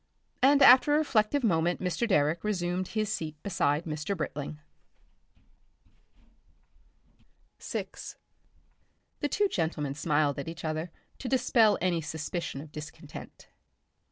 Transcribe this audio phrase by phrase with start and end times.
[0.41, 2.07] And after a reflective moment Mr.
[2.07, 4.17] Direck resumed his seat beside Mr.
[4.17, 4.59] Britling....
[7.59, 8.15] Section 6
[9.19, 13.49] The two gentlemen smiled at each other to dispel any suspicion of discontent.